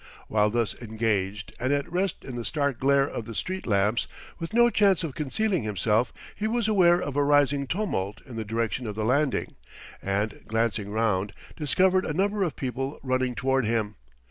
While 0.27 0.49
thus 0.49 0.73
engaged, 0.81 1.53
and 1.59 1.71
at 1.71 1.87
rest 1.87 2.23
in 2.25 2.35
the 2.35 2.43
stark 2.43 2.79
glare 2.79 3.07
of 3.07 3.25
the 3.25 3.35
street 3.35 3.67
lamps, 3.67 4.07
with 4.39 4.51
no 4.51 4.71
chance 4.71 5.03
of 5.03 5.13
concealing 5.13 5.61
himself, 5.61 6.11
he 6.33 6.47
was 6.47 6.67
aware 6.67 6.99
of 6.99 7.15
a 7.15 7.23
rising 7.23 7.67
tumult 7.67 8.19
in 8.25 8.35
the 8.35 8.43
direction 8.43 8.87
of 8.87 8.95
the 8.95 9.05
landing, 9.05 9.57
and 10.01 10.41
glancing 10.47 10.89
round, 10.89 11.33
discovered 11.55 12.07
a 12.07 12.13
number 12.15 12.41
of 12.41 12.55
people 12.55 12.99
running 13.03 13.35
toward 13.35 13.63
him. 13.65 13.93